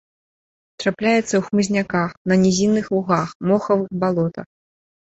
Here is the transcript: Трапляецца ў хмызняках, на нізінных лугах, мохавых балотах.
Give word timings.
Трапляецца 0.83 1.25
ў 1.35 1.41
хмызняках, 1.51 2.09
на 2.33 2.39
нізінных 2.47 2.85
лугах, 2.97 3.39
мохавых 3.53 3.89
балотах. 4.07 4.47